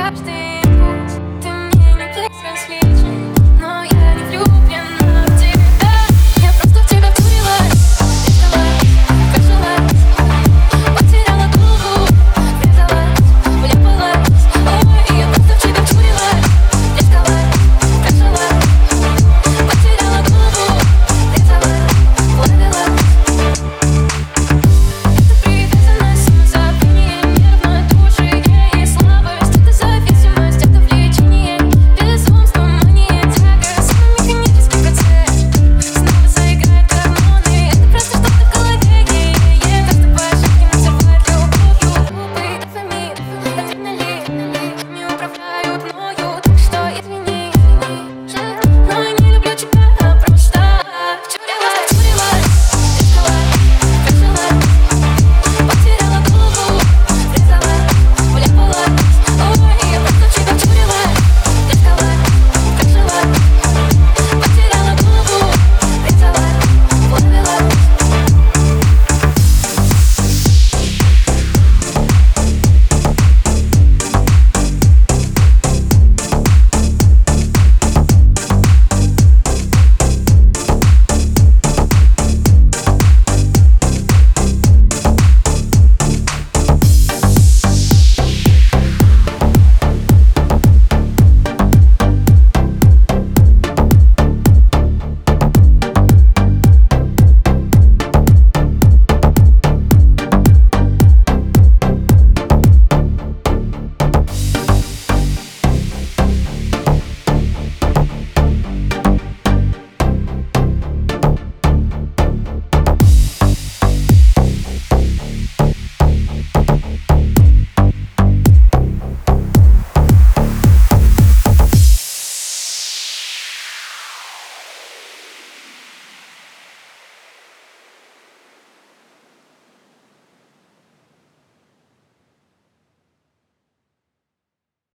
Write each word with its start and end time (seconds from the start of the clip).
up. 0.00 0.39